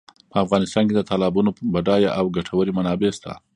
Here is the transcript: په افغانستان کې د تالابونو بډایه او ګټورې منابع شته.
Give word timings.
په 0.31 0.37
افغانستان 0.45 0.83
کې 0.87 0.95
د 0.95 1.01
تالابونو 1.09 1.49
بډایه 1.73 2.09
او 2.19 2.25
ګټورې 2.37 2.71
منابع 2.77 3.11
شته. 3.17 3.31